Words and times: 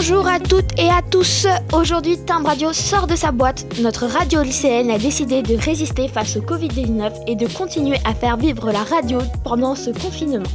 Bonjour 0.00 0.26
à 0.26 0.40
toutes 0.40 0.78
et 0.78 0.88
à 0.88 1.02
tous. 1.02 1.46
Aujourd'hui, 1.72 2.18
Timbre 2.24 2.48
Radio 2.48 2.72
sort 2.72 3.06
de 3.06 3.14
sa 3.14 3.32
boîte. 3.32 3.66
Notre 3.80 4.06
radio 4.06 4.42
lycéenne 4.42 4.90
a 4.90 4.98
décidé 4.98 5.42
de 5.42 5.56
résister 5.56 6.08
face 6.08 6.36
au 6.36 6.40
Covid-19 6.40 7.12
et 7.26 7.36
de 7.36 7.46
continuer 7.46 7.98
à 8.04 8.14
faire 8.14 8.38
vivre 8.38 8.72
la 8.72 8.82
radio 8.82 9.18
pendant 9.44 9.74
ce 9.74 9.90
confinement. 9.90 10.48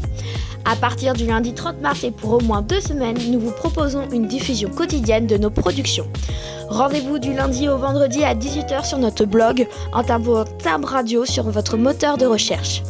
À 0.66 0.76
partir 0.76 1.14
du 1.14 1.28
lundi 1.28 1.54
30 1.54 1.80
mars 1.82 2.04
et 2.04 2.10
pour 2.10 2.34
au 2.34 2.40
moins 2.42 2.64
deux 2.64 2.82
semaines, 2.82 3.18
nous 3.30 3.40
vous 3.40 3.52
proposons 3.52 4.10
une 4.12 4.28
diffusion 4.28 4.70
quotidienne 4.70 5.28
de 5.28 5.38
nos 5.38 5.52
productions. 5.52 6.08
Rendez-vous 6.70 7.20
du 7.20 7.34
lundi 7.34 7.70
au 7.70 7.78
vendredi 7.78 8.24
à 8.24 8.34
18h 8.34 8.84
sur 8.84 8.98
notre 8.98 9.26
blog 9.26 9.68
en 9.94 10.04
tapant 10.04 10.44
Timbre 10.44 10.88
Radio 10.88 11.24
sur 11.24 11.44
votre 11.44 11.78
moteur 11.78 12.18
de 12.18 12.26
recherche. 12.26 12.82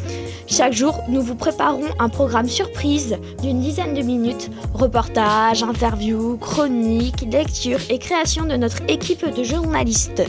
Chaque 0.47 0.71
jour, 0.71 1.01
nous 1.09 1.21
vous 1.21 1.35
préparons 1.35 1.87
un 1.99 2.07
programme 2.07 2.47
surprise 2.47 3.17
d'une 3.41 3.59
dizaine 3.59 3.93
de 3.93 4.01
minutes, 4.01 4.49
reportages, 4.73 5.63
interviews, 5.63 6.37
chroniques, 6.37 7.25
lectures 7.29 7.81
et 7.89 7.99
création 7.99 8.45
de 8.45 8.55
notre 8.55 8.81
équipe 8.87 9.25
de 9.35 9.43
journalistes. 9.43 10.23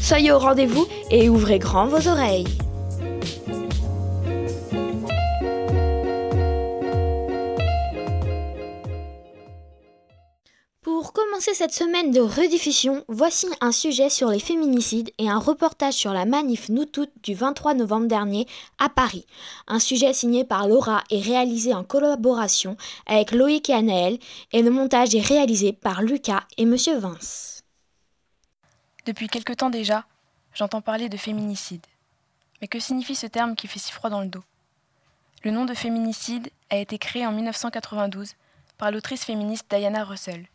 Soyez 0.00 0.32
au 0.32 0.38
rendez-vous 0.38 0.86
et 1.10 1.28
ouvrez 1.28 1.58
grand 1.58 1.86
vos 1.86 2.08
oreilles. 2.08 2.46
Cette 11.54 11.72
semaine 11.72 12.10
de 12.10 12.20
rediffusion, 12.20 13.04
voici 13.08 13.46
un 13.60 13.72
sujet 13.72 14.10
sur 14.10 14.28
les 14.28 14.40
féminicides 14.40 15.10
et 15.16 15.30
un 15.30 15.38
reportage 15.38 15.94
sur 15.94 16.12
la 16.12 16.26
manif 16.26 16.68
Nous 16.68 16.84
Toutes 16.84 17.12
du 17.22 17.34
23 17.34 17.74
novembre 17.74 18.08
dernier 18.08 18.46
à 18.78 18.88
Paris. 18.88 19.26
Un 19.66 19.78
sujet 19.78 20.12
signé 20.12 20.44
par 20.44 20.68
Laura 20.68 21.02
et 21.08 21.20
réalisé 21.20 21.72
en 21.72 21.82
collaboration 21.82 22.76
avec 23.06 23.30
Loïc 23.30 23.70
et 23.70 23.74
Anaël 23.74 24.18
et 24.52 24.60
le 24.60 24.70
montage 24.70 25.14
est 25.14 25.26
réalisé 25.26 25.72
par 25.72 26.02
Lucas 26.02 26.42
et 26.58 26.66
Monsieur 26.66 26.98
Vince. 26.98 27.62
Depuis 29.06 29.28
quelque 29.28 29.52
temps 29.52 29.70
déjà, 29.70 30.04
j'entends 30.52 30.82
parler 30.82 31.08
de 31.08 31.16
féminicide. 31.16 31.86
Mais 32.60 32.68
que 32.68 32.80
signifie 32.80 33.14
ce 33.14 33.28
terme 33.28 33.56
qui 33.56 33.68
fait 33.68 33.78
si 33.78 33.92
froid 33.92 34.10
dans 34.10 34.20
le 34.20 34.28
dos? 34.28 34.44
Le 35.42 35.52
nom 35.52 35.64
de 35.64 35.74
féminicide 35.74 36.50
a 36.70 36.76
été 36.76 36.98
créé 36.98 37.24
en 37.26 37.32
1992 37.32 38.34
par 38.78 38.90
l'autrice 38.90 39.24
féministe 39.24 39.66
Diana 39.70 40.04
Russell. 40.04 40.46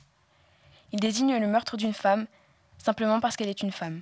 Il 0.91 0.99
désigne 0.99 1.37
le 1.37 1.47
meurtre 1.47 1.77
d'une 1.77 1.93
femme 1.93 2.27
simplement 2.77 3.19
parce 3.19 3.35
qu'elle 3.35 3.49
est 3.49 3.61
une 3.61 3.71
femme. 3.71 4.01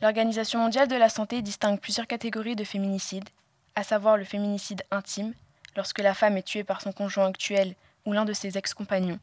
L'Organisation 0.00 0.58
mondiale 0.58 0.88
de 0.88 0.96
la 0.96 1.08
santé 1.08 1.42
distingue 1.42 1.78
plusieurs 1.78 2.06
catégories 2.06 2.56
de 2.56 2.64
féminicide, 2.64 3.28
à 3.76 3.84
savoir 3.84 4.16
le 4.16 4.24
féminicide 4.24 4.82
intime, 4.90 5.34
lorsque 5.76 6.00
la 6.00 6.14
femme 6.14 6.36
est 6.36 6.42
tuée 6.42 6.64
par 6.64 6.80
son 6.80 6.92
conjoint 6.92 7.28
actuel 7.28 7.74
ou 8.04 8.12
l'un 8.12 8.24
de 8.24 8.32
ses 8.32 8.58
ex-compagnons, 8.58 9.20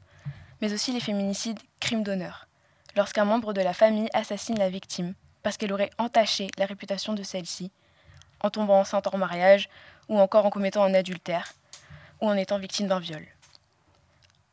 mais 0.61 0.71
aussi 0.73 0.93
les 0.93 0.99
féminicides 0.99 1.59
crimes 1.79 2.03
d'honneur, 2.03 2.47
lorsqu'un 2.95 3.25
membre 3.25 3.53
de 3.53 3.61
la 3.61 3.73
famille 3.73 4.09
assassine 4.13 4.57
la 4.57 4.69
victime 4.69 5.13
parce 5.43 5.57
qu'elle 5.57 5.73
aurait 5.73 5.91
entaché 5.97 6.47
la 6.57 6.65
réputation 6.65 7.13
de 7.13 7.23
celle-ci, 7.23 7.71
en 8.41 8.49
tombant 8.49 8.79
enceinte 8.79 9.07
hors 9.07 9.17
mariage, 9.17 9.69
ou 10.07 10.19
encore 10.19 10.45
en 10.45 10.49
commettant 10.49 10.83
un 10.83 10.93
adultère, 10.93 11.53
ou 12.21 12.27
en 12.27 12.35
étant 12.35 12.57
victime 12.57 12.87
d'un 12.87 12.99
viol. 12.99 13.25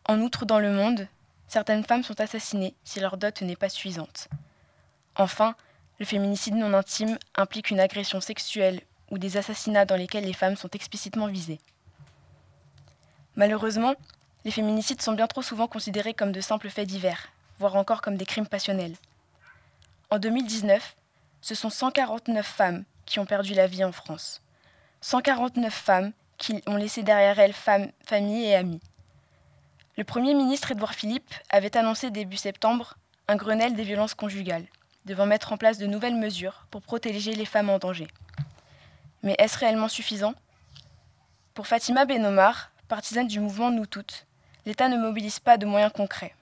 En 0.09 0.21
outre, 0.21 0.45
dans 0.45 0.61
le 0.61 0.71
monde, 0.71 1.09
certaines 1.49 1.85
femmes 1.85 2.03
sont 2.03 2.21
assassinées 2.21 2.75
si 2.85 3.01
leur 3.01 3.17
dot 3.17 3.43
n'est 3.43 3.57
pas 3.57 3.69
suffisante. 3.69 4.29
Enfin, 5.15 5.55
le 5.99 6.05
féminicide 6.05 6.55
non 6.55 6.75
intime 6.75 7.19
implique 7.35 7.71
une 7.71 7.81
agression 7.81 8.21
sexuelle 8.21 8.81
ou 9.11 9.19
des 9.19 9.37
assassinats 9.37 9.85
dans 9.85 9.97
lesquels 9.97 10.25
les 10.25 10.33
femmes 10.33 10.57
sont 10.57 10.71
explicitement 10.71 11.29
visées. 11.29 11.61
Malheureusement, 13.37 13.95
les 14.45 14.51
féminicides 14.51 15.03
sont 15.03 15.13
bien 15.13 15.27
trop 15.27 15.43
souvent 15.43 15.67
considérés 15.67 16.15
comme 16.15 16.33
de 16.33 16.41
simples 16.41 16.71
faits 16.71 16.89
divers, 16.89 17.29
voire 17.59 17.77
encore 17.77 18.03
comme 18.03 18.17
des 18.17 18.27
crimes 18.27 18.47
passionnels. 18.47 18.95
En 20.11 20.19
2019, 20.19 20.97
ce 21.41 21.55
sont 21.55 21.71
149 21.71 22.47
femmes 22.47 22.85
qui 23.07 23.19
ont 23.19 23.27
perdu 23.27 23.55
la 23.55 23.67
vie 23.67 23.85
en 23.85 23.93
France. 23.93 24.43
149 25.01 25.73
femmes 25.73 26.13
qui 26.39 26.63
ont 26.67 26.77
laissé 26.77 27.03
derrière 27.03 27.39
elles 27.39 27.53
femmes, 27.53 27.91
familles 28.05 28.47
et 28.47 28.55
amis. 28.55 28.81
Le 29.99 30.05
Premier 30.05 30.35
ministre 30.35 30.73
Édouard 30.73 30.93
Philippe 30.93 31.33
avait 31.49 31.75
annoncé 31.75 32.11
début 32.11 32.37
septembre 32.37 32.99
un 33.29 33.37
Grenelle 33.37 33.73
des 33.73 33.83
violences 33.83 34.13
conjugales, 34.13 34.67
devant 35.07 35.25
mettre 35.25 35.55
en 35.55 35.57
place 35.57 35.79
de 35.79 35.87
nouvelles 35.87 36.17
mesures 36.17 36.67
pour 36.71 36.83
protéger 36.83 37.35
les 37.35 37.47
femmes 37.47 37.71
en 37.71 37.79
danger. 37.79 38.07
Mais 39.23 39.35
est-ce 39.39 39.59
réellement 39.59 39.89
suffisant? 39.89 40.35
Pour 41.55 41.67
Fatima 41.67 42.05
Benomar, 42.05 42.73
partisane 42.89 43.27
du 43.27 43.41
mouvement 43.41 43.71
Nous 43.71 43.87
Toutes, 43.87 44.27
l'État 44.67 44.91
ne 44.91 44.99
mobilise 44.99 45.39
pas 45.39 45.57
de 45.57 45.65
moyens 45.65 45.95
concrets. 45.95 46.35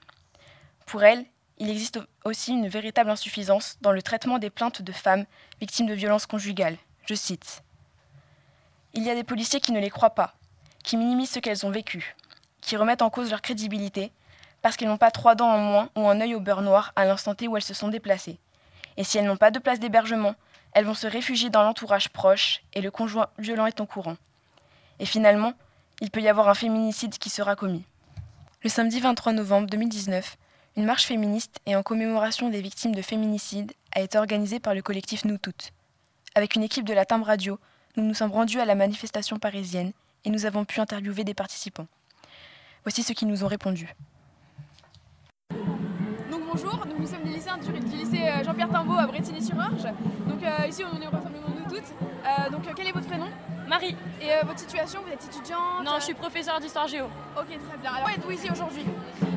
Pour 0.85 1.05
elle, 1.05 1.23
il 1.57 1.69
existe 1.69 2.01
aussi 2.25 2.51
une 2.51 2.67
véritable 2.67 3.09
insuffisance 3.09 3.77
dans 3.79 3.93
le 3.93 4.01
traitement 4.01 4.37
des 4.37 4.49
plaintes 4.49 4.81
de 4.81 4.91
femmes 4.91 5.25
victimes 5.61 5.87
de 5.87 5.93
violences 5.93 6.25
conjugales. 6.25 6.77
Je 7.05 7.15
cite. 7.15 7.63
Il 8.93 9.03
y 9.03 9.09
a 9.09 9.15
des 9.15 9.23
policiers 9.23 9.61
qui 9.61 9.71
ne 9.71 9.79
les 9.79 9.89
croient 9.89 10.13
pas, 10.13 10.35
qui 10.83 10.97
minimisent 10.97 11.31
ce 11.31 11.39
qu'elles 11.39 11.65
ont 11.65 11.71
vécu, 11.71 12.17
qui 12.65 12.77
remettent 12.77 13.01
en 13.01 13.09
cause 13.09 13.29
leur 13.29 13.41
crédibilité 13.41 14.11
parce 14.61 14.75
qu'elles 14.75 14.87
n'ont 14.87 14.97
pas 14.97 15.11
trois 15.11 15.35
dents 15.35 15.51
en 15.51 15.59
moins 15.59 15.89
ou 15.95 16.07
un 16.07 16.19
œil 16.19 16.33
au 16.33 16.39
beurre 16.39 16.63
noir 16.63 16.91
à 16.95 17.05
l'instant 17.05 17.35
T 17.35 17.47
où 17.47 17.55
elles 17.55 17.63
se 17.63 17.75
sont 17.75 17.89
déplacées. 17.89 18.39
Et 18.97 19.03
si 19.03 19.17
elles 19.17 19.25
n'ont 19.25 19.37
pas 19.37 19.51
de 19.51 19.59
place 19.59 19.79
d'hébergement, 19.79 20.33
elles 20.73 20.85
vont 20.85 20.95
se 20.95 21.05
réfugier 21.05 21.51
dans 21.51 21.61
l'entourage 21.61 22.09
proche 22.09 22.63
et 22.73 22.81
le 22.81 22.89
conjoint 22.89 23.27
violent 23.37 23.67
est 23.67 23.79
au 23.79 23.85
courant. 23.85 24.17
Et 24.99 25.05
finalement, 25.05 25.53
il 26.01 26.09
peut 26.09 26.21
y 26.21 26.27
avoir 26.27 26.49
un 26.49 26.55
féminicide 26.55 27.17
qui 27.19 27.29
sera 27.29 27.55
commis. 27.55 27.83
Le 28.63 28.69
samedi 28.69 28.99
23 28.99 29.33
novembre 29.33 29.69
2019, 29.69 30.37
une 30.75 30.85
marche 30.85 31.05
féministe 31.05 31.59
et 31.67 31.75
en 31.75 31.83
commémoration 31.83 32.49
des 32.49 32.61
victimes 32.61 32.95
de 32.95 33.01
féminicide 33.01 33.73
a 33.93 34.01
été 34.01 34.17
organisée 34.17 34.59
par 34.59 34.73
le 34.73 34.81
collectif 34.81 35.23
Nous 35.23 35.37
Toutes. 35.37 35.71
Avec 36.33 36.55
une 36.55 36.63
équipe 36.63 36.85
de 36.85 36.93
la 36.93 37.05
Timbre 37.05 37.27
Radio, 37.27 37.59
nous 37.95 38.03
nous 38.03 38.15
sommes 38.15 38.31
rendus 38.31 38.59
à 38.59 38.65
la 38.65 38.75
manifestation 38.75 39.37
parisienne 39.37 39.93
et 40.23 40.31
nous 40.31 40.45
avons 40.47 40.65
pu 40.65 40.79
interviewer 40.79 41.23
des 41.23 41.35
participants. 41.35 41.87
Voici 42.85 43.01
ceux 43.01 43.15
qui 43.15 43.25
nous 43.25 43.43
ont 43.43 43.47
répondu. 43.47 43.91
Donc 46.29 46.41
bonjour, 46.51 46.85
nous, 46.85 46.99
nous 46.99 47.07
sommes 47.07 47.23
des 47.23 47.31
lycéens 47.31 47.57
du, 47.57 47.71
du 47.71 47.97
lycée 47.97 48.27
euh, 48.27 48.43
Jean-Pierre 48.43 48.69
Timbaud 48.69 48.99
à 48.99 49.07
Bretigny-sur-Orge. 49.07 49.91
Donc 50.27 50.43
euh, 50.43 50.67
ici 50.67 50.83
on 50.83 51.01
est 51.01 51.07
au 51.07 51.09
rassemblement 51.09 51.47
de 51.47 51.63
nous 51.63 51.67
toutes. 51.67 51.91
Euh, 51.91 52.51
donc 52.51 52.61
quel 52.75 52.85
est 52.85 52.91
votre 52.91 53.07
prénom? 53.07 53.25
Marie. 53.67 53.95
Et 54.21 54.31
euh, 54.31 54.41
votre 54.45 54.59
situation? 54.59 54.99
Vous 55.03 55.11
êtes 55.11 55.25
étudiante? 55.25 55.83
Non, 55.83 55.93
je 55.97 56.03
suis 56.03 56.13
professeure 56.13 56.59
d'histoire 56.59 56.87
géo. 56.87 57.05
Ok, 57.35 57.47
très 57.47 57.77
bien. 57.79 57.89
Alors 57.89 58.03
pourquoi 58.03 58.13
êtes-vous 58.13 58.31
ici 58.31 58.51
aujourd'hui? 58.51 58.85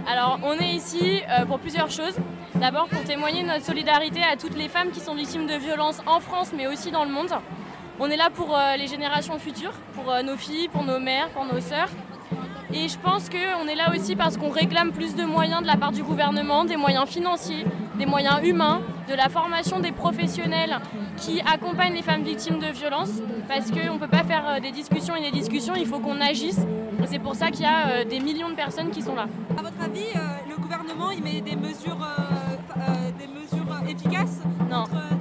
Alors, 0.07 0.41
on 0.43 0.53
est 0.53 0.75
ici 0.75 1.23
euh, 1.31 1.47
pour 1.47 1.59
plusieurs 1.59 1.91
choses. 1.91 2.17
D'abord, 2.55 2.87
pour 2.89 3.03
témoigner 3.05 3.45
notre 3.45 3.65
solidarité 3.65 4.23
à 4.23 4.37
toutes 4.37 4.57
les 4.57 4.69
femmes 4.69 4.91
qui 4.91 5.01
sont 5.01 5.15
victimes 5.15 5.47
de 5.47 5.55
violences 5.55 6.03
en 6.07 6.21
France, 6.21 6.53
mais 6.55 6.67
aussi 6.67 6.91
dans 6.91 7.05
le 7.05 7.11
monde. 7.11 7.33
On 7.99 8.11
est 8.11 8.17
là 8.19 8.29
pour 8.29 8.55
euh, 8.55 8.77
les 8.77 8.89
générations 8.89 9.39
futures, 9.39 9.73
pour 9.95 10.13
euh, 10.13 10.23
nos 10.23 10.37
filles, 10.37 10.69
pour 10.69 10.85
nos 10.85 11.01
mères, 11.01 11.31
pour 11.31 11.47
nos 11.47 11.61
sœurs. 11.61 11.89
Et 12.73 12.87
je 12.89 12.99
pense 12.99 13.29
qu'on 13.31 13.67
est 13.67 13.75
là 13.75 13.91
aussi 13.95 14.15
parce 14.15 14.37
qu'on 14.37 14.51
réclame 14.51 14.93
plus 14.93 15.15
de 15.17 15.25
moyens 15.25 15.63
de 15.63 15.67
la 15.67 15.77
part 15.77 15.91
du 15.93 16.03
gouvernement, 16.03 16.65
des 16.65 16.77
moyens 16.77 17.09
financiers, 17.09 17.65
des 17.99 18.05
moyens 18.07 18.41
humains, 18.45 18.83
de 19.09 19.15
la 19.15 19.29
formation 19.31 19.81
des 19.81 19.91
professionnels 19.93 20.79
qui 21.17 21.41
accompagnent 21.41 21.95
les 21.95 22.03
femmes 22.03 22.23
victimes 22.23 22.59
de 22.59 22.67
violences. 22.67 23.23
Parce 23.49 23.71
qu'on 23.71 23.95
ne 23.95 23.99
peut 23.99 24.07
pas 24.09 24.23
faire 24.25 24.45
euh, 24.47 24.61
des 24.61 24.71
discussions 24.71 25.17
et 25.17 25.23
des 25.23 25.31
discussions, 25.31 25.75
il 25.77 25.87
faut 25.87 25.99
qu'on 25.99 26.21
agisse. 26.21 26.61
C'est 27.07 27.19
pour 27.19 27.35
ça 27.35 27.51
qu'il 27.51 27.63
y 27.63 27.69
a 27.69 27.89
euh, 27.89 28.05
des 28.05 28.21
millions 28.21 28.51
de 28.51 28.55
personnes 28.55 28.91
qui 28.91 29.01
sont 29.01 29.15
là. 29.15 29.27
À 29.59 29.63
votre 29.63 29.81
avis, 29.83 30.05
euh, 30.15 30.19
le 30.51 30.57
gouvernement 30.61 31.11
il 31.11 31.23
met 31.23 31.41
des 31.41 31.57
mesures, 31.57 31.97
euh, 32.03 32.57
euh, 32.77 33.11
des 33.19 33.27
mesures 33.29 33.73
euh, 33.73 33.89
efficaces 33.89 34.41
Non. 34.71 34.85
contre 34.85 35.18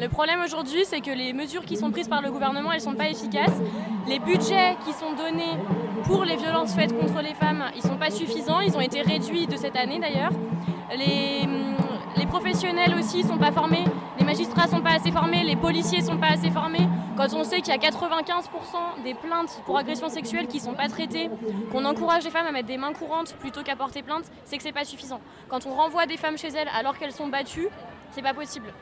le 0.00 0.08
problème 0.08 0.40
aujourd'hui, 0.42 0.84
c'est 0.86 1.00
que 1.00 1.10
les 1.10 1.34
mesures 1.34 1.64
qui 1.64 1.76
sont 1.76 1.90
prises 1.90 2.08
par 2.08 2.22
le 2.22 2.30
gouvernement, 2.30 2.72
elles 2.72 2.80
sont 2.80 2.94
pas 2.94 3.10
efficaces. 3.10 3.60
Les 4.08 4.18
budgets 4.18 4.76
qui 4.84 4.92
sont 4.94 5.12
donnés 5.12 5.58
pour 6.04 6.24
les 6.24 6.36
violences 6.36 6.74
faites 6.74 6.98
contre 6.98 7.20
les 7.20 7.34
femmes, 7.34 7.64
ils 7.76 7.82
sont 7.82 7.98
pas 7.98 8.10
suffisants. 8.10 8.60
Ils 8.60 8.74
ont 8.76 8.80
été 8.80 9.02
réduits 9.02 9.46
de 9.46 9.56
cette 9.56 9.76
année 9.76 9.98
d'ailleurs. 9.98 10.32
Les, 10.96 11.42
hum, 11.44 12.26
professionnels 12.28 12.94
aussi 12.98 13.22
sont 13.24 13.36
pas 13.36 13.52
formés. 13.52 13.84
Les 14.18 14.24
magistrats 14.24 14.68
sont 14.68 14.80
pas 14.80 14.92
assez 14.92 15.10
formés. 15.10 15.42
Les 15.44 15.56
policiers 15.56 16.00
sont 16.00 16.16
pas 16.16 16.28
assez 16.28 16.50
formés. 16.50 16.88
Quand 17.16 17.34
on 17.34 17.44
sait 17.44 17.60
qu'il 17.60 17.74
y 17.74 17.76
a 17.76 17.80
95% 17.80 19.02
des 19.04 19.14
plaintes 19.14 19.60
pour 19.66 19.76
agression 19.76 20.08
sexuelle 20.08 20.46
qui 20.46 20.60
sont 20.60 20.74
pas 20.74 20.88
traitées, 20.88 21.28
qu'on 21.72 21.84
encourage 21.84 22.24
les 22.24 22.30
femmes 22.30 22.46
à 22.46 22.52
mettre 22.52 22.68
des 22.68 22.78
mains 22.78 22.92
courantes 22.92 23.34
plutôt 23.34 23.62
qu'à 23.62 23.76
porter 23.76 24.02
plainte, 24.02 24.24
c'est 24.44 24.56
que 24.56 24.62
c'est 24.62 24.72
pas 24.72 24.84
suffisant. 24.84 25.20
Quand 25.48 25.66
on 25.66 25.74
renvoie 25.74 26.06
des 26.06 26.16
femmes 26.16 26.38
chez 26.38 26.48
elles 26.48 26.70
alors 26.78 26.96
qu'elles 26.96 27.12
sont 27.12 27.28
battues, 27.28 27.68
c'est 28.12 28.22
pas 28.22 28.34
possible. 28.34 28.72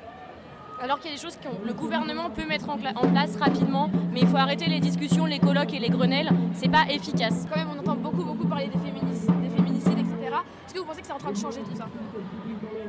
Alors 0.81 1.01
qu'il 1.01 1.11
y 1.11 1.15
a 1.15 1.17
des 1.17 1.23
choses 1.23 1.37
que 1.37 1.49
le 1.67 1.73
gouvernement 1.73 2.31
peut 2.31 2.47
mettre 2.47 2.69
en, 2.71 2.79
place 2.79 3.37
rapidement, 3.37 3.91
mais 4.13 4.21
il 4.21 4.29
faut 4.29 4.37
arrêter 4.37 4.67
les 4.67 4.79
discussions, 4.79 5.27
les 5.27 5.41
colloques 5.41 5.75
et 5.75 5.81
les 5.81 5.89
grenelles, 5.89 6.31
c'est 6.55 6.71
pas 6.71 6.87
efficace. 6.89 7.47
Quand 7.51 7.57
même, 7.57 7.69
on 7.75 7.81
entend 7.81 7.97
beaucoup, 7.97 8.25
beaucoup 8.25 8.47
parler 8.47 8.67
des 8.67 8.79
des 8.79 9.57
féminicides 9.57 9.99
etc. 9.99 10.37
Est-ce 10.67 10.75
que 10.75 10.79
vous 10.79 10.85
pensez 10.85 11.01
que 11.01 11.07
c'est 11.07 11.13
en 11.13 11.19
train 11.19 11.33
de 11.33 11.37
changer 11.37 11.61
tout 11.61 11.77
ça? 11.77 11.89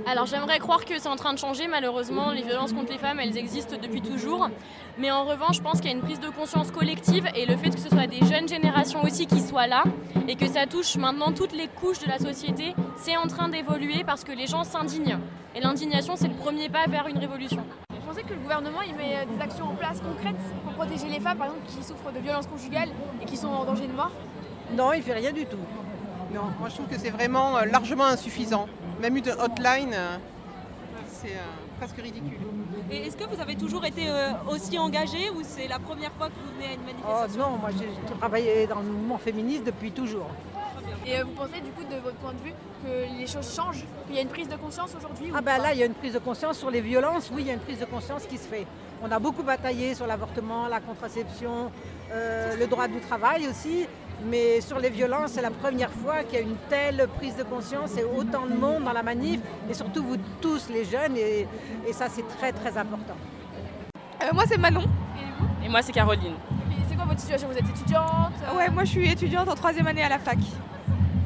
Alors 0.07 0.25
j'aimerais 0.25 0.59
croire 0.59 0.85
que 0.85 0.97
c'est 0.97 1.07
en 1.07 1.15
train 1.15 1.33
de 1.33 1.39
changer, 1.39 1.67
malheureusement 1.67 2.31
les 2.31 2.41
violences 2.41 2.73
contre 2.73 2.91
les 2.91 2.97
femmes 2.97 3.19
elles 3.19 3.37
existent 3.37 3.75
depuis 3.81 4.01
toujours. 4.01 4.49
Mais 4.97 5.11
en 5.11 5.23
revanche 5.23 5.57
je 5.57 5.61
pense 5.61 5.81
qu'il 5.81 5.91
y 5.91 5.93
a 5.93 5.95
une 5.95 6.01
prise 6.01 6.19
de 6.19 6.29
conscience 6.29 6.71
collective 6.71 7.27
et 7.35 7.45
le 7.45 7.55
fait 7.57 7.69
que 7.69 7.79
ce 7.79 7.89
soit 7.89 8.07
des 8.07 8.25
jeunes 8.25 8.47
générations 8.47 9.03
aussi 9.03 9.27
qui 9.27 9.39
soient 9.41 9.67
là 9.67 9.83
et 10.27 10.35
que 10.35 10.47
ça 10.47 10.65
touche 10.65 10.95
maintenant 10.95 11.31
toutes 11.31 11.53
les 11.53 11.67
couches 11.67 11.99
de 11.99 12.07
la 12.07 12.17
société, 12.17 12.75
c'est 12.97 13.17
en 13.17 13.27
train 13.27 13.49
d'évoluer 13.49 14.03
parce 14.03 14.23
que 14.23 14.31
les 14.31 14.47
gens 14.47 14.63
s'indignent. 14.63 15.19
Et 15.55 15.61
l'indignation 15.61 16.15
c'est 16.15 16.27
le 16.27 16.35
premier 16.35 16.69
pas 16.69 16.85
vers 16.87 17.07
une 17.07 17.17
révolution. 17.17 17.63
Vous 17.91 18.07
pensez 18.07 18.23
que 18.23 18.33
le 18.33 18.39
gouvernement 18.39 18.81
il 18.81 18.95
met 18.95 19.25
des 19.25 19.41
actions 19.41 19.65
en 19.65 19.75
place 19.75 20.01
concrètes 20.01 20.41
pour 20.63 20.73
protéger 20.73 21.07
les 21.07 21.19
femmes 21.19 21.37
par 21.37 21.47
exemple 21.47 21.65
qui 21.67 21.83
souffrent 21.83 22.11
de 22.11 22.19
violences 22.19 22.47
conjugales 22.47 22.89
et 23.21 23.25
qui 23.25 23.37
sont 23.37 23.49
en 23.49 23.65
danger 23.65 23.87
de 23.87 23.93
mort? 23.93 24.11
Non, 24.75 24.93
il 24.93 25.01
fait 25.01 25.13
rien 25.13 25.31
du 25.31 25.45
tout. 25.45 25.57
Non, 26.33 26.41
moi 26.59 26.69
je 26.69 26.75
trouve 26.75 26.87
que 26.87 26.97
c'est 26.99 27.09
vraiment 27.09 27.57
euh, 27.57 27.65
largement 27.65 28.05
insuffisant. 28.05 28.67
Même 29.01 29.17
une 29.17 29.29
hotline, 29.29 29.93
euh, 29.93 30.17
c'est 31.07 31.29
euh, 31.29 31.77
presque 31.79 31.97
ridicule. 31.97 32.37
Et 32.91 33.07
est-ce 33.07 33.17
que 33.17 33.23
vous 33.23 33.39
avez 33.41 33.55
toujours 33.55 33.85
été 33.85 34.09
euh, 34.09 34.31
aussi 34.49 34.77
engagé 34.77 35.29
ou 35.31 35.41
c'est 35.43 35.67
la 35.67 35.79
première 35.79 36.11
fois 36.13 36.27
que 36.27 36.33
vous 36.33 36.53
venez 36.55 36.67
à 36.67 36.73
une 36.73 36.79
Oh 36.81 37.07
manifestation? 37.07 37.39
non, 37.51 37.57
moi 37.57 37.69
j'ai 37.77 38.17
travaillé 38.19 38.67
dans 38.67 38.79
le 38.79 38.85
mouvement 38.87 39.17
féministe 39.17 39.63
depuis 39.65 39.91
toujours. 39.91 40.29
Et 41.07 41.21
vous 41.23 41.31
pensez 41.31 41.59
du 41.61 41.71
coup 41.71 41.83
de 41.83 41.95
votre 42.03 42.17
point 42.17 42.33
de 42.33 42.43
vue 42.43 42.53
que 42.83 43.19
les 43.19 43.25
choses 43.25 43.55
changent, 43.55 43.83
qu'il 44.05 44.15
y 44.15 44.19
a 44.19 44.21
une 44.21 44.27
prise 44.27 44.47
de 44.47 44.55
conscience 44.55 44.93
aujourd'hui 44.95 45.31
ou 45.31 45.35
Ah 45.35 45.41
ben 45.41 45.57
là, 45.59 45.73
il 45.73 45.79
y 45.79 45.83
a 45.83 45.85
une 45.87 45.93
prise 45.95 46.13
de 46.13 46.19
conscience 46.19 46.59
sur 46.59 46.69
les 46.69 46.81
violences. 46.81 47.31
Oui, 47.33 47.41
il 47.43 47.47
y 47.47 47.49
a 47.49 47.53
une 47.53 47.59
prise 47.59 47.79
de 47.79 47.85
conscience 47.85 48.25
qui 48.25 48.37
se 48.37 48.47
fait. 48.47 48.67
On 49.01 49.09
a 49.11 49.17
beaucoup 49.17 49.41
bataillé 49.41 49.95
sur 49.95 50.05
l'avortement, 50.05 50.67
la 50.67 50.79
contraception, 50.81 51.71
euh, 52.11 52.55
le 52.57 52.67
droit 52.67 52.87
du 52.87 52.99
travail 52.99 53.47
aussi. 53.47 53.87
Mais 54.25 54.61
sur 54.61 54.79
les 54.79 54.89
violences, 54.89 55.31
c'est 55.31 55.41
la 55.41 55.51
première 55.51 55.91
fois 55.91 56.23
qu'il 56.23 56.39
y 56.39 56.41
a 56.41 56.45
une 56.45 56.57
telle 56.69 57.07
prise 57.17 57.35
de 57.37 57.43
conscience 57.43 57.97
et 57.97 58.03
autant 58.03 58.45
de 58.45 58.53
monde 58.53 58.83
dans 58.83 58.93
la 58.93 59.03
manif. 59.03 59.39
Et 59.69 59.73
surtout 59.73 60.03
vous 60.03 60.17
tous, 60.41 60.69
les 60.69 60.83
jeunes. 60.83 61.15
Et, 61.15 61.47
et 61.87 61.93
ça, 61.93 62.07
c'est 62.09 62.27
très 62.27 62.51
très 62.51 62.77
important. 62.77 63.15
Euh, 64.21 64.25
moi 64.33 64.43
c'est 64.45 64.57
Manon. 64.57 64.81
Et 64.81 65.25
vous? 65.39 65.47
Et 65.65 65.69
moi 65.69 65.81
c'est 65.81 65.93
Caroline. 65.93 66.33
Et 66.71 66.83
c'est 66.87 66.95
quoi 66.95 67.05
votre 67.05 67.19
situation? 67.19 67.47
Vous 67.47 67.57
êtes 67.57 67.69
étudiante? 67.69 68.33
Euh, 68.43 68.57
Ouais, 68.57 68.69
moi 68.69 68.83
je 68.83 68.89
suis 68.89 69.09
étudiante 69.09 69.47
en 69.47 69.55
troisième 69.55 69.87
année 69.87 70.03
à 70.03 70.09
la 70.09 70.19
fac. 70.19 70.37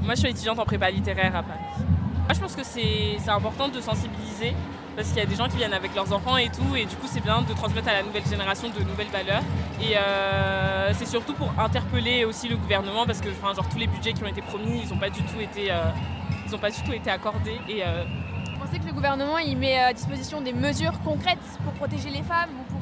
Moi 0.03 0.13
je 0.13 0.19
suis 0.19 0.29
étudiante 0.29 0.59
en 0.59 0.65
prépa 0.65 0.91
littéraire 0.91 1.35
à 1.35 1.41
Paris. 1.41 1.59
Moi 1.79 2.33
je 2.33 2.39
pense 2.39 2.55
que 2.55 2.63
c'est 2.63 3.17
c'est 3.17 3.31
important 3.31 3.67
de 3.69 3.81
sensibiliser 3.81 4.53
parce 4.95 5.09
qu'il 5.09 5.17
y 5.17 5.21
a 5.21 5.25
des 5.25 5.35
gens 5.35 5.47
qui 5.47 5.57
viennent 5.57 5.73
avec 5.73 5.95
leurs 5.95 6.11
enfants 6.13 6.37
et 6.37 6.49
tout 6.49 6.75
et 6.75 6.85
du 6.85 6.95
coup 6.95 7.07
c'est 7.07 7.21
bien 7.21 7.41
de 7.41 7.53
transmettre 7.53 7.89
à 7.89 7.93
la 7.93 8.03
nouvelle 8.03 8.25
génération 8.25 8.69
de 8.69 8.83
nouvelles 8.83 9.07
valeurs. 9.07 9.41
Et 9.81 9.97
euh, 9.97 10.93
c'est 10.93 11.07
surtout 11.07 11.33
pour 11.33 11.51
interpeller 11.59 12.25
aussi 12.25 12.47
le 12.47 12.57
gouvernement 12.57 13.05
parce 13.05 13.21
que 13.21 13.29
genre 13.31 13.67
tous 13.69 13.77
les 13.77 13.87
budgets 13.87 14.13
qui 14.13 14.23
ont 14.23 14.27
été 14.27 14.41
promis 14.41 14.81
ils 14.83 14.89
n'ont 14.89 14.99
pas 14.99 15.09
du 15.09 15.21
tout 15.23 15.39
été 15.39 15.71
euh, 15.71 15.83
pas 16.61 16.69
du 16.69 16.81
tout 16.83 16.93
été 16.93 17.09
accordés 17.09 17.59
euh, 17.67 18.03
Vous 18.53 18.65
pensez 18.65 18.77
que 18.77 18.85
le 18.85 18.93
gouvernement 18.93 19.39
il 19.39 19.57
met 19.57 19.79
à 19.79 19.91
disposition 19.91 20.39
des 20.39 20.53
mesures 20.53 20.99
concrètes 21.03 21.39
pour 21.63 21.73
protéger 21.73 22.11
les 22.11 22.21
femmes 22.21 22.51
ou 22.59 22.73
pour 22.73 22.81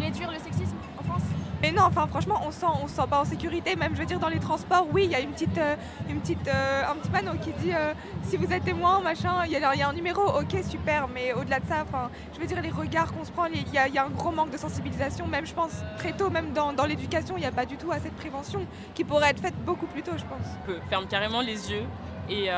réduire 0.00 0.30
le 0.30 0.38
sexisme 0.38 0.76
en 0.98 1.02
France? 1.02 1.41
Mais 1.62 1.70
non, 1.70 1.82
enfin 1.84 2.08
franchement, 2.08 2.40
on 2.44 2.50
sent, 2.50 2.66
on 2.82 2.88
se 2.88 2.94
sent 2.96 3.06
pas 3.08 3.20
en 3.20 3.24
sécurité. 3.24 3.76
Même, 3.76 3.94
je 3.94 4.00
veux 4.00 4.06
dire, 4.06 4.18
dans 4.18 4.28
les 4.28 4.40
transports, 4.40 4.86
oui, 4.92 5.04
il 5.04 5.10
y 5.12 5.14
a 5.14 5.20
une 5.20 5.30
petite, 5.30 5.56
euh, 5.58 5.76
une 6.10 6.20
petite, 6.20 6.48
euh, 6.48 6.82
un 6.90 6.96
petit 6.96 7.08
panneau 7.08 7.32
qui 7.40 7.52
dit 7.52 7.72
euh, 7.72 7.94
si 8.24 8.36
vous 8.36 8.52
êtes 8.52 8.64
témoin, 8.64 9.00
machin, 9.00 9.44
il 9.46 9.52
y, 9.52 9.56
a 9.56 9.74
y 9.76 9.82
a 9.82 9.88
un 9.88 9.92
numéro, 9.92 10.22
ok, 10.22 10.56
super. 10.68 11.06
Mais 11.08 11.32
au-delà 11.32 11.60
de 11.60 11.66
ça, 11.68 11.84
enfin, 11.88 12.10
je 12.34 12.40
veux 12.40 12.46
dire, 12.46 12.60
les 12.60 12.70
regards 12.70 13.12
qu'on 13.12 13.24
se 13.24 13.30
prend, 13.30 13.44
il 13.46 13.72
y, 13.72 13.78
a- 13.78 13.86
y 13.86 13.96
a 13.96 14.04
un 14.04 14.08
gros 14.10 14.32
manque 14.32 14.50
de 14.50 14.56
sensibilisation. 14.56 15.26
Même, 15.28 15.46
je 15.46 15.54
pense, 15.54 15.70
très 15.98 16.12
tôt, 16.12 16.30
même 16.30 16.52
dans, 16.52 16.72
l'éducation, 16.84 17.36
il 17.36 17.40
n'y 17.40 17.46
a 17.46 17.52
pas 17.52 17.64
du 17.64 17.76
tout 17.76 17.92
assez 17.92 18.10
de 18.10 18.14
prévention 18.16 18.66
qui 18.94 19.04
pourrait 19.04 19.30
être 19.30 19.40
faite 19.40 19.54
beaucoup 19.64 19.86
plus 19.86 20.02
tôt, 20.02 20.12
je 20.16 20.24
pense. 20.24 20.46
peu- 20.66 20.80
ferme 20.90 21.06
carrément 21.06 21.40
les 21.42 21.70
yeux. 21.70 21.84
Et 22.28 22.48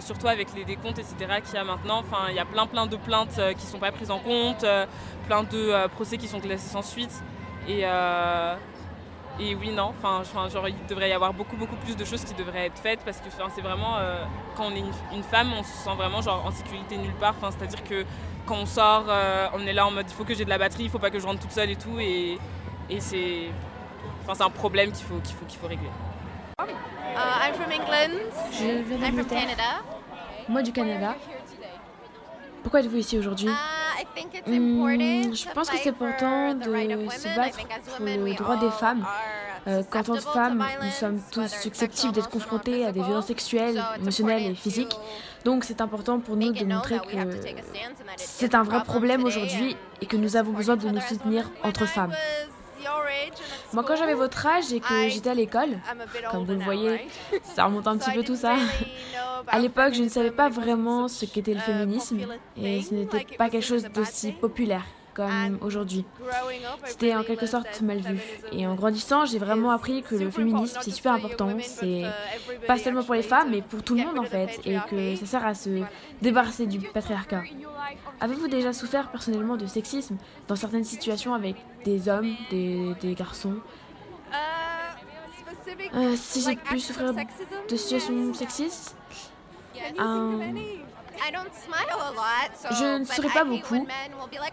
surtout 0.00 0.28
avec 0.28 0.54
les 0.54 0.64
décomptes, 0.64 0.98
etc., 0.98 1.14
qu'il 1.44 1.54
y 1.54 1.58
a 1.58 1.64
maintenant, 1.64 1.98
enfin, 1.98 2.28
il 2.30 2.34
y 2.36 2.38
a 2.38 2.44
plein 2.44 2.66
plein 2.66 2.86
de 2.86 2.96
plaintes 2.96 3.40
qui 3.58 3.66
ne 3.66 3.70
sont 3.70 3.78
pas 3.78 3.92
prises 3.92 4.10
en 4.10 4.18
compte, 4.18 4.64
plein 5.26 5.42
de 5.42 5.86
procès 5.88 6.16
qui 6.16 6.28
sont 6.28 6.38
classés 6.40 6.68
sans 6.70 6.82
suite. 6.82 7.22
Et, 7.68 7.82
euh, 7.84 8.54
et 9.38 9.54
oui, 9.54 9.70
non, 9.70 9.92
enfin, 10.02 10.22
genre, 10.48 10.68
il 10.68 10.86
devrait 10.86 11.08
y 11.08 11.12
avoir 11.12 11.32
beaucoup 11.32 11.56
beaucoup 11.56 11.76
plus 11.76 11.96
de 11.96 12.04
choses 12.04 12.24
qui 12.24 12.34
devraient 12.34 12.66
être 12.66 12.78
faites 12.78 13.00
parce 13.04 13.18
que 13.18 13.28
enfin, 13.28 13.50
c'est 13.54 13.60
vraiment, 13.60 13.96
euh, 13.98 14.24
quand 14.56 14.64
on 14.66 14.70
est 14.74 14.80
une, 14.80 14.92
une 15.12 15.22
femme, 15.22 15.52
on 15.52 15.62
se 15.62 15.70
sent 15.70 15.94
vraiment 15.96 16.20
genre, 16.20 16.44
en 16.46 16.50
sécurité 16.50 16.96
nulle 16.96 17.14
part. 17.14 17.34
Enfin, 17.40 17.50
C'est-à-dire 17.56 17.82
que 17.84 18.04
quand 18.46 18.56
on 18.56 18.66
sort, 18.66 19.04
euh, 19.08 19.46
on 19.54 19.66
est 19.66 19.72
là 19.72 19.86
en 19.86 19.90
mode 19.90 20.06
il 20.08 20.14
faut 20.14 20.24
que 20.24 20.34
j'ai 20.34 20.44
de 20.44 20.50
la 20.50 20.58
batterie, 20.58 20.84
il 20.84 20.90
faut 20.90 20.98
pas 20.98 21.10
que 21.10 21.18
je 21.18 21.26
rentre 21.26 21.40
toute 21.40 21.52
seule 21.52 21.70
et 21.70 21.76
tout. 21.76 21.98
Et, 22.00 22.38
et 22.88 23.00
c'est 23.00 23.50
enfin, 24.24 24.34
c'est 24.34 24.42
un 24.42 24.50
problème 24.50 24.90
qu'il 24.92 25.06
faut, 25.06 25.18
qu'il 25.20 25.36
faut, 25.36 25.44
qu'il 25.46 25.58
faut 25.58 25.68
régler. 25.68 25.90
Uh, 26.58 26.64
I'm 27.16 27.54
from 27.54 27.70
England. 27.72 28.32
Je 28.52 28.82
viens 28.82 28.96
I'm 28.96 29.14
from 29.14 29.16
d'Angleterre, 29.16 29.40
Canada. 29.40 29.82
moi 30.48 30.62
du 30.62 30.72
Canada. 30.72 31.14
Pourquoi 32.62 32.80
êtes-vous 32.80 32.96
ici 32.96 33.18
aujourd'hui? 33.18 33.48
Uh, 34.46 34.50
Hmm, 34.50 35.34
je 35.34 35.52
pense 35.54 35.70
que 35.70 35.76
c'est 35.78 35.90
important 35.90 36.54
de 36.54 36.64
se 36.64 37.36
battre 37.36 37.58
pour 37.96 38.06
le 38.06 38.34
droit 38.34 38.56
des 38.56 38.70
femmes. 38.70 39.04
are 39.04 39.40
Euh, 39.66 39.82
Qu'en 39.90 40.02
tant 40.02 40.14
que 40.14 40.20
femmes, 40.20 40.64
nous 40.82 40.90
sommes 40.90 41.20
tous 41.30 41.48
susceptibles 41.48 42.12
d'être 42.14 42.30
confrontés 42.30 42.86
à 42.86 42.92
des 42.92 43.02
violences 43.02 43.26
sexuelles, 43.26 43.82
émotionnelles 43.98 44.52
et 44.52 44.54
physiques. 44.54 44.96
Donc 45.44 45.64
c'est 45.64 45.80
important 45.80 46.18
pour 46.18 46.36
nous 46.36 46.52
de 46.52 46.64
montrer 46.64 46.98
que 46.98 47.16
c'est 48.16 48.54
un 48.54 48.62
vrai 48.62 48.82
problème 48.84 49.24
aujourd'hui 49.24 49.76
et 50.00 50.06
que 50.06 50.16
nous 50.16 50.36
avons 50.36 50.52
besoin 50.52 50.76
de 50.76 50.88
nous 50.88 51.00
soutenir 51.00 51.50
entre 51.62 51.86
femmes. 51.86 52.12
Moi 53.72 53.84
quand 53.84 53.96
j'avais 53.96 54.14
votre 54.14 54.46
âge 54.46 54.72
et 54.72 54.80
que 54.80 55.08
j'étais 55.08 55.30
à 55.30 55.34
l'école, 55.34 55.78
comme 56.30 56.44
vous 56.44 56.52
le 56.52 56.64
voyez, 56.64 57.06
ça 57.42 57.64
remonte 57.64 57.86
un 57.86 57.96
petit 57.96 58.12
peu 58.12 58.22
tout 58.22 58.36
ça. 58.36 58.54
À 59.46 59.58
l'époque, 59.58 59.94
je 59.94 60.02
ne 60.02 60.08
savais 60.08 60.30
pas 60.30 60.48
vraiment 60.48 61.08
ce 61.08 61.24
qu'était 61.24 61.54
le 61.54 61.60
féminisme 61.60 62.20
et 62.56 62.82
ce 62.82 62.94
n'était 62.94 63.24
pas 63.36 63.48
quelque 63.48 63.64
chose 63.66 63.84
d'aussi 63.84 64.32
populaire 64.32 64.84
comme 65.14 65.30
And 65.30 65.56
aujourd'hui. 65.62 66.04
C'était 66.84 67.14
en 67.14 67.22
quelque 67.22 67.46
sorte 67.46 67.80
mal 67.82 67.98
vu. 68.00 68.18
Et 68.52 68.66
en 68.66 68.74
grandissant, 68.74 69.24
j'ai 69.26 69.38
vraiment 69.38 69.70
appris 69.70 70.02
que 70.02 70.14
le 70.14 70.30
féminisme, 70.30 70.78
c'est 70.82 70.90
super 70.90 71.12
important. 71.14 71.50
C'est 71.60 72.04
pas 72.66 72.78
seulement 72.78 73.02
pour 73.02 73.14
les 73.14 73.22
femmes, 73.22 73.50
mais 73.50 73.62
pour 73.62 73.82
tout 73.82 73.94
le 73.94 74.04
monde 74.04 74.18
en 74.18 74.24
fait. 74.24 74.60
Et 74.64 74.78
que 74.90 75.16
ça 75.16 75.26
sert 75.26 75.46
à 75.46 75.54
se 75.54 75.82
débarrasser 76.22 76.66
du 76.66 76.78
patriarcat. 76.78 77.42
Avez-vous 78.20 78.48
déjà 78.48 78.72
souffert 78.72 79.10
personnellement 79.10 79.56
de 79.56 79.66
sexisme 79.66 80.16
dans 80.48 80.56
certaines 80.56 80.84
situations 80.84 81.34
avec 81.34 81.56
des 81.84 82.08
hommes, 82.08 82.34
des, 82.50 82.94
des 83.00 83.14
garçons? 83.14 83.56
Euh, 85.94 86.14
Si 86.16 86.42
j'ai 86.42 86.56
pu 86.56 86.78
souffrir 86.80 87.14
de 87.14 87.76
situations 87.76 88.34
sexistes? 88.34 88.96
Euh, 89.98 90.38
Je 92.70 92.98
ne 92.98 93.04
souris 93.04 93.28
pas 93.28 93.44
beaucoup, 93.44 93.86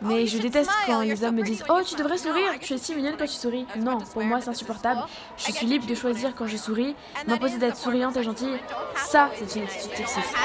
mais 0.01 0.27
je 0.27 0.38
déteste 0.38 0.71
quand 0.85 1.01
les 1.01 1.23
hommes 1.23 1.35
me 1.35 1.44
disent 1.44 1.63
Oh, 1.69 1.80
tu 1.85 1.95
devrais 1.95 2.18
sourire, 2.18 2.51
tu 2.59 2.73
es 2.73 2.78
si 2.78 2.95
mignonne 2.95 3.16
quand 3.18 3.25
tu 3.25 3.31
souris. 3.31 3.66
Non, 3.78 3.99
pour 3.99 4.23
moi, 4.23 4.42
c'est 4.42 4.49
insupportable. 4.49 5.01
Je 5.37 5.51
suis 5.51 5.66
libre 5.66 5.85
de 5.85 5.95
choisir 5.95 6.33
quand 6.35 6.47
je 6.47 6.57
souris. 6.57 6.95
M'imposer 7.28 7.57
d'être 7.57 7.78
souriante 7.78 8.18
et 8.18 8.23
gentille, 8.23 8.57
ça, 8.95 9.30
c'est 9.35 9.59
une 9.59 9.66
attitude 9.66 9.95
sexiste. 9.95 10.35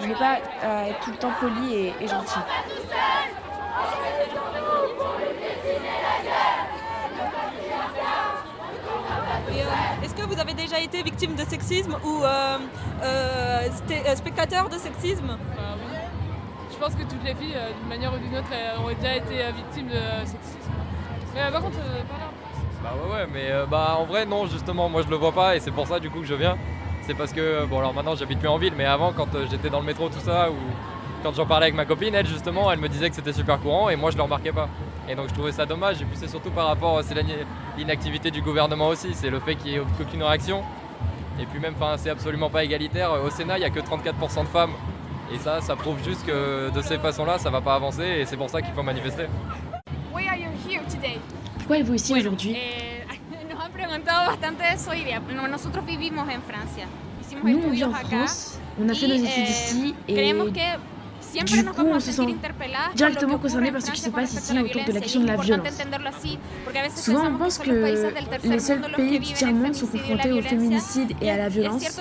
Je 0.00 0.06
n'ai 0.06 0.14
pas 0.14 0.38
à 0.62 0.88
être 0.88 1.00
tout 1.00 1.10
le 1.10 1.16
temps 1.16 1.32
polie 1.40 1.74
et, 1.74 1.86
et 2.00 2.08
euh, 2.10 2.18
Est-ce 9.50 9.85
que 10.16 10.26
vous 10.26 10.40
avez 10.40 10.54
déjà 10.54 10.80
été 10.80 11.02
victime 11.02 11.34
de 11.34 11.44
sexisme 11.44 11.94
ou 12.04 12.24
euh, 12.24 12.58
euh, 13.02 13.68
euh, 13.90 14.16
spectateur 14.16 14.68
de 14.68 14.78
sexisme? 14.78 15.28
Bah 15.28 15.62
oui. 15.76 15.96
Je 16.72 16.76
pense 16.78 16.94
que 16.94 17.02
toutes 17.02 17.24
les 17.24 17.34
filles, 17.34 17.54
euh, 17.56 17.70
d'une 17.78 17.88
manière 17.88 18.12
ou 18.14 18.18
d'une 18.18 18.36
autre, 18.36 18.48
ont 18.80 18.88
déjà 19.00 19.16
été 19.16 19.44
euh, 19.44 19.50
victimes 19.54 19.88
de 19.88 20.26
sexisme. 20.26 20.72
Mais 21.34 21.42
euh, 21.42 21.52
par 21.52 21.62
contre, 21.62 21.78
euh, 21.78 22.02
pas 22.02 22.18
là. 22.18 22.30
Bah 22.82 22.90
ouais 23.02 23.12
ouais 23.14 23.26
mais 23.32 23.50
euh, 23.50 23.66
bah 23.66 23.96
en 23.98 24.04
vrai 24.04 24.26
non 24.26 24.46
justement 24.46 24.88
moi 24.88 25.02
je 25.02 25.08
le 25.08 25.16
vois 25.16 25.32
pas 25.32 25.56
et 25.56 25.60
c'est 25.60 25.70
pour 25.72 25.86
ça 25.88 25.98
du 25.98 26.08
coup 26.10 26.20
que 26.20 26.26
je 26.26 26.34
viens. 26.34 26.56
C'est 27.06 27.14
parce 27.14 27.32
que 27.32 27.64
bon 27.64 27.78
alors 27.78 27.94
maintenant 27.94 28.14
j'habite 28.14 28.38
plus 28.38 28.48
en 28.48 28.58
ville 28.58 28.74
mais 28.76 28.84
avant 28.84 29.12
quand 29.12 29.34
euh, 29.34 29.46
j'étais 29.50 29.70
dans 29.70 29.80
le 29.80 29.86
métro 29.86 30.08
tout 30.08 30.20
ça 30.20 30.50
ou 30.50 30.54
quand 31.22 31.34
j'en 31.34 31.46
parlais 31.46 31.66
avec 31.66 31.74
ma 31.74 31.84
copine 31.84 32.14
elle 32.14 32.26
justement 32.26 32.70
elle 32.70 32.78
me 32.78 32.88
disait 32.88 33.08
que 33.08 33.16
c'était 33.16 33.32
super 33.32 33.58
courant 33.60 33.88
et 33.88 33.96
moi 33.96 34.10
je 34.10 34.16
le 34.16 34.22
remarquais 34.22 34.52
pas. 34.52 34.68
Et 35.08 35.14
donc 35.14 35.28
je 35.28 35.34
trouvais 35.34 35.52
ça 35.52 35.66
dommage 35.66 36.00
et 36.02 36.04
puis 36.04 36.16
c'est 36.16 36.28
surtout 36.28 36.50
par 36.50 36.66
rapport 36.66 37.00
c'est 37.04 37.14
l'inactivité 37.78 38.30
du 38.30 38.42
gouvernement 38.42 38.88
aussi, 38.88 39.14
c'est 39.14 39.30
le 39.30 39.38
fait 39.40 39.54
qu'il 39.54 39.70
n'y 39.70 39.76
ait 39.76 39.80
aucune 39.80 40.22
réaction. 40.22 40.62
Et 41.40 41.46
puis 41.46 41.60
même 41.60 41.74
enfin 41.80 41.96
c'est 41.96 42.10
absolument 42.10 42.50
pas 42.50 42.64
égalitaire. 42.64 43.12
Au 43.12 43.30
Sénat 43.30 43.56
il 43.58 43.60
n'y 43.60 43.66
a 43.66 43.70
que 43.70 43.80
34% 43.80 44.42
de 44.42 44.48
femmes. 44.48 44.72
Et 45.32 45.38
ça, 45.38 45.60
ça 45.60 45.74
prouve 45.74 45.96
juste 46.04 46.24
que 46.24 46.70
de 46.72 46.80
ces 46.82 46.98
façons-là, 46.98 47.36
ça 47.38 47.50
va 47.50 47.60
pas 47.60 47.74
avancer 47.74 48.04
et 48.04 48.24
c'est 48.26 48.36
pour 48.36 48.48
ça 48.48 48.62
qu'il 48.62 48.72
faut 48.74 48.82
manifester. 48.84 49.26
Why 50.14 50.28
are 50.28 50.36
you 50.36 50.50
here 50.68 50.82
today? 50.88 51.18
Pourquoi 51.58 51.78
êtes-vous 51.78 51.94
ici 51.94 52.14
aujourd'hui? 52.14 52.54
Eh, 52.56 53.04
nos 53.52 53.60
han 53.60 53.70
preguntado 53.72 54.30
bastante 54.30 54.58
de 54.58 54.74
eso 54.74 54.92
y 54.94 55.02
de- 55.04 55.34
no- 55.34 55.48
nosotros 55.48 55.84
vivimos 55.84 56.22
en 56.28 56.40
Francia. 56.42 56.86
Hicimos 57.20 57.44
Nous, 57.44 57.60
on 57.66 57.70
vit 57.70 57.84
en 57.84 57.92
France, 57.92 58.60
on 58.80 58.88
a 58.88 58.94
fait 58.94 59.08
nos 59.08 59.14
études 59.14 59.44
eh, 59.46 59.50
ici 59.50 59.94
et 60.06 60.14
que 60.14 60.20
siempre 60.20 60.44
du 61.44 61.64
coup, 61.64 61.86
on 61.86 62.00
se 62.00 62.12
sent 62.12 62.34
directement 62.94 63.38
concerné 63.38 63.72
par 63.72 63.82
ce 63.82 63.90
qui 63.90 64.00
se 64.00 64.10
passe 64.10 64.32
ici 64.34 64.58
autour 64.58 64.84
de 64.84 64.92
la 64.92 65.00
question 65.00 65.20
de 65.20 65.26
la 65.26 65.36
violence. 65.36 65.68
Souvent, 66.94 67.26
on 67.28 67.38
pense 67.38 67.58
que 67.58 67.70
les 68.44 68.58
seuls 68.60 68.82
pays 68.96 69.18
du 69.18 69.32
tiers-monde 69.32 69.74
sont 69.74 69.86
confrontés 69.86 70.32
au 70.32 70.42
féminicide 70.42 71.12
et 71.20 71.30
à 71.30 71.36
la 71.36 71.48
violence. 71.48 72.00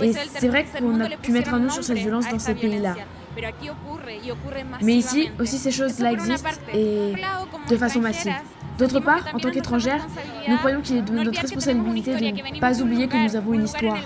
Et 0.00 0.12
c'est 0.12 0.48
vrai 0.48 0.64
qu'on 0.64 1.00
a 1.00 1.08
pu 1.08 1.32
mettre 1.32 1.54
un 1.54 1.60
nom 1.60 1.70
sur 1.70 1.84
cette 1.84 1.98
violence 1.98 2.28
dans 2.28 2.38
ces 2.38 2.54
pays-là. 2.54 2.96
Mais 4.82 4.94
ici 4.94 5.30
aussi 5.38 5.58
ces 5.58 5.70
choses-là 5.70 6.12
existent 6.12 6.50
et 6.74 7.14
de 7.68 7.76
façon 7.76 8.00
massive. 8.00 8.34
D'autre 8.78 9.00
part, 9.00 9.26
en 9.34 9.38
tant 9.38 9.50
qu'étrangères, 9.50 10.06
nous 10.48 10.56
croyons 10.56 10.80
qu'il 10.80 10.96
est 10.96 11.02
de 11.02 11.12
notre 11.12 11.40
responsabilité 11.40 12.14
de 12.16 12.24
ne 12.24 12.60
pas 12.60 12.80
oublier 12.80 13.08
que 13.08 13.16
nous 13.16 13.36
avons 13.36 13.52
une 13.52 13.64
histoire 13.64 13.98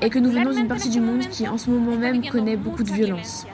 et 0.00 0.10
que 0.10 0.18
nous 0.18 0.30
venons 0.30 0.50
d'une 0.52 0.66
partie 0.66 0.90
du 0.90 1.00
monde 1.00 1.20
qui 1.28 1.46
en 1.46 1.56
ce 1.56 1.70
moment 1.70 1.96
même 1.96 2.26
connaît 2.26 2.56
beaucoup 2.56 2.82
de 2.82 2.92
violence. 2.92 3.46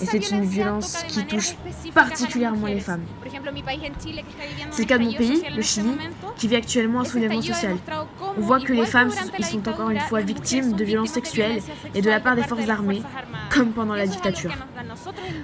Et 0.00 0.06
c'est 0.06 0.30
une 0.30 0.44
violence 0.44 1.02
qui 1.08 1.24
touche 1.26 1.54
particulièrement 1.94 2.66
les 2.66 2.80
femmes. 2.80 3.02
C'est 4.70 4.82
le 4.82 4.88
cas 4.88 4.98
de 4.98 5.04
mon 5.04 5.12
pays, 5.12 5.42
le 5.54 5.62
Chili, 5.62 5.90
qui 6.36 6.48
vit 6.48 6.56
actuellement 6.56 7.00
un 7.00 7.04
soulèvement 7.04 7.42
social. 7.42 7.76
On 8.36 8.40
voit 8.40 8.60
que 8.60 8.72
les 8.72 8.86
femmes 8.86 9.10
sont 9.10 9.68
encore 9.68 9.90
une 9.90 10.00
fois 10.00 10.20
victimes 10.20 10.74
de 10.74 10.84
violences 10.84 11.10
sexuelles 11.10 11.60
et 11.94 12.00
de 12.00 12.08
la 12.08 12.20
part 12.20 12.36
des 12.36 12.42
forces 12.42 12.68
armées, 12.68 13.02
comme 13.50 13.72
pendant 13.72 13.94
la 13.94 14.06
dictature. 14.06 14.52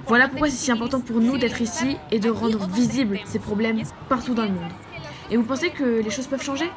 Voilà 0.07 0.27
pourquoi 0.27 0.49
c'est 0.49 0.57
si 0.57 0.71
important 0.71 1.01
pour 1.01 1.19
nous 1.19 1.37
d'être 1.37 1.61
ici 1.61 1.97
et 2.11 2.19
de 2.19 2.29
rendre 2.29 2.67
visibles 2.67 3.19
ces 3.25 3.39
problèmes 3.39 3.81
partout 4.09 4.33
dans 4.33 4.43
le 4.43 4.49
monde. 4.49 4.71
Et 5.31 5.37
vous 5.37 5.43
pensez 5.43 5.71
que 5.71 6.01
les 6.01 6.09
choses 6.09 6.27
peuvent 6.27 6.43
changer? 6.43 6.69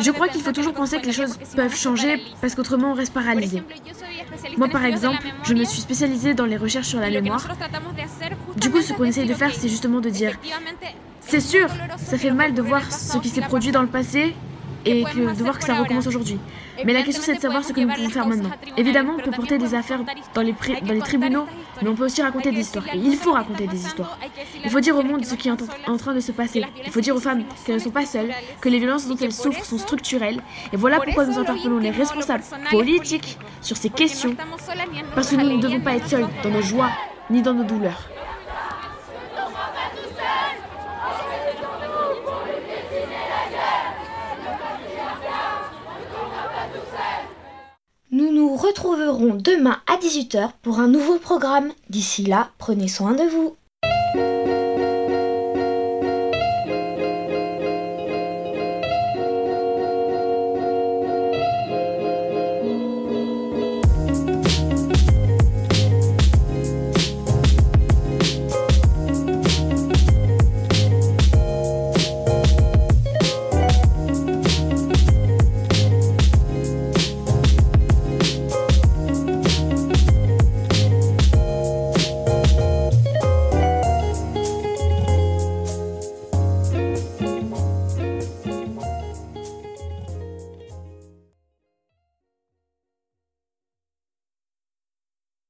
Je 0.00 0.10
crois 0.10 0.28
qu'il 0.28 0.42
faut 0.42 0.52
toujours 0.52 0.74
penser 0.74 1.00
que 1.00 1.06
les 1.06 1.12
choses 1.12 1.38
peuvent 1.54 1.74
changer 1.74 2.22
parce 2.40 2.54
qu'autrement 2.54 2.92
on 2.92 2.94
reste 2.94 3.12
paralysé. 3.12 3.62
Moi 4.56 4.68
par 4.68 4.84
exemple, 4.84 5.26
je 5.44 5.54
me 5.54 5.64
suis 5.64 5.80
spécialisée 5.80 6.34
dans 6.34 6.46
les 6.46 6.56
recherches 6.56 6.88
sur 6.88 7.00
la 7.00 7.10
mémoire. 7.10 7.46
Du 8.56 8.70
coup, 8.70 8.80
ce 8.80 8.92
qu'on 8.92 9.04
essaye 9.04 9.26
de 9.26 9.34
faire, 9.34 9.54
c'est 9.54 9.68
justement 9.68 10.00
de 10.00 10.10
dire, 10.10 10.38
c'est 11.20 11.40
sûr, 11.40 11.68
ça 11.98 12.18
fait 12.18 12.30
mal 12.30 12.54
de 12.54 12.62
voir 12.62 12.92
ce 12.92 13.18
qui 13.18 13.28
s'est 13.28 13.40
produit 13.42 13.72
dans 13.72 13.82
le 13.82 13.88
passé 13.88 14.34
et 14.84 15.04
que, 15.04 15.34
de 15.34 15.42
voir 15.42 15.58
que 15.58 15.64
ça 15.64 15.74
recommence 15.74 16.06
aujourd'hui. 16.06 16.38
Mais 16.84 16.92
la 16.92 17.02
question 17.02 17.22
c'est 17.22 17.36
de 17.36 17.40
savoir 17.40 17.64
ce 17.64 17.72
que 17.72 17.80
nous 17.80 17.88
pouvons 17.88 18.08
faire 18.10 18.26
maintenant. 18.26 18.50
Évidemment, 18.76 19.14
on 19.18 19.22
peut 19.22 19.30
porter 19.30 19.58
des 19.58 19.74
affaires 19.74 20.00
dans 20.34 20.42
les, 20.42 20.54
dans 20.86 20.92
les 20.92 21.00
tribunaux, 21.00 21.46
mais 21.82 21.88
on 21.88 21.94
peut 21.94 22.04
aussi 22.04 22.22
raconter 22.22 22.50
des 22.50 22.60
histoires. 22.60 22.86
Et 22.92 22.98
il 22.98 23.16
faut 23.16 23.32
raconter 23.32 23.66
des 23.66 23.76
histoires. 23.76 24.18
Il 24.64 24.70
faut 24.70 24.80
dire 24.80 24.96
au 24.96 25.02
monde 25.02 25.24
ce 25.24 25.34
qui 25.34 25.48
est 25.48 25.52
en, 25.52 25.56
en 25.92 25.96
train 25.96 26.14
de 26.14 26.20
se 26.20 26.32
passer. 26.32 26.64
Il 26.84 26.90
faut 26.90 27.00
dire 27.00 27.14
aux 27.14 27.20
femmes 27.20 27.44
qu'elles 27.64 27.76
ne 27.76 27.80
sont 27.80 27.90
pas 27.90 28.06
seules, 28.06 28.32
que 28.60 28.68
les 28.68 28.78
violences 28.78 29.06
dont 29.06 29.16
elles 29.16 29.32
souffrent 29.32 29.64
sont 29.64 29.78
structurelles. 29.78 30.40
Et 30.72 30.76
voilà 30.76 31.00
pourquoi 31.00 31.26
nous 31.26 31.38
interpellons 31.38 31.78
les 31.78 31.90
responsables 31.90 32.44
politiques 32.70 33.38
sur 33.60 33.76
ces 33.76 33.90
questions. 33.90 34.34
Parce 35.14 35.30
que 35.30 35.36
nous 35.36 35.56
ne 35.56 35.62
devons 35.62 35.80
pas 35.80 35.94
être 35.96 36.08
seuls 36.08 36.26
dans 36.42 36.50
nos 36.50 36.62
joies 36.62 36.90
ni 37.30 37.40
dans 37.42 37.54
nos 37.54 37.64
douleurs. 37.64 38.08
Nous 48.54 48.60
retrouverons 48.60 49.34
demain 49.34 49.78
à 49.92 49.96
18h 49.96 50.50
pour 50.62 50.78
un 50.78 50.86
nouveau 50.86 51.18
programme. 51.18 51.72
D'ici 51.90 52.22
là, 52.22 52.50
prenez 52.58 52.86
soin 52.86 53.12
de 53.12 53.24
vous. 53.24 53.56